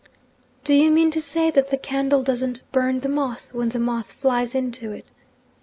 'Do 0.63 0.73
you 0.73 0.89
mean 0.89 1.11
to 1.11 1.21
say 1.21 1.51
that 1.51 1.69
the 1.69 1.77
candle 1.77 2.23
doesn't 2.23 2.63
burn 2.71 3.01
the 3.01 3.07
moth, 3.07 3.53
when 3.53 3.69
the 3.69 3.77
moth 3.77 4.11
flies 4.11 4.55
into 4.55 4.91
it?' 4.91 5.05